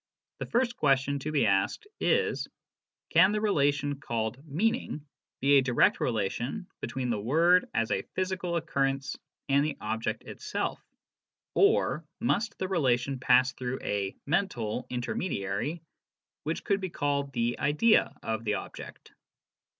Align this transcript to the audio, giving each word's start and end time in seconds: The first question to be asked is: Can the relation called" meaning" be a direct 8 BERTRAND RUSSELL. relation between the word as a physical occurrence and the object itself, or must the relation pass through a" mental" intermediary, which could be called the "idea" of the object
The 0.39 0.47
first 0.47 0.77
question 0.77 1.19
to 1.19 1.31
be 1.31 1.45
asked 1.45 1.85
is: 1.99 2.47
Can 3.11 3.33
the 3.33 3.39
relation 3.39 3.99
called" 3.99 4.43
meaning" 4.59 5.05
be 5.41 5.59
a 5.59 5.61
direct 5.61 5.97
8 5.97 5.99
BERTRAND 5.99 6.15
RUSSELL. 6.15 6.15
relation 6.47 6.67
between 6.79 7.09
the 7.11 7.19
word 7.19 7.69
as 7.75 7.91
a 7.91 8.01
physical 8.15 8.55
occurrence 8.55 9.15
and 9.47 9.63
the 9.63 9.77
object 9.79 10.23
itself, 10.23 10.83
or 11.53 12.03
must 12.19 12.57
the 12.57 12.67
relation 12.67 13.19
pass 13.19 13.53
through 13.53 13.77
a" 13.83 14.15
mental" 14.25 14.87
intermediary, 14.89 15.83
which 16.45 16.63
could 16.63 16.81
be 16.81 16.89
called 16.89 17.31
the 17.33 17.59
"idea" 17.59 18.11
of 18.23 18.43
the 18.43 18.55
object 18.55 19.11